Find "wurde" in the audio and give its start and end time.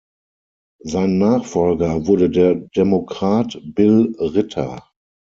2.07-2.31